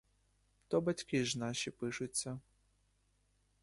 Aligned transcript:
То 0.67 0.81
батьки 0.81 1.25
ж 1.25 1.39
наші 1.39 1.71
пишуться. 1.71 2.39